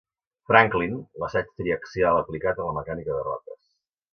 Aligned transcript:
Franklin, 0.51 0.95
l’assaig 1.23 1.51
triaxial 1.61 2.19
aplicat 2.23 2.63
a 2.65 2.69
la 2.71 2.75
mecànica 2.79 3.19
de 3.21 3.31
roques. 3.33 3.63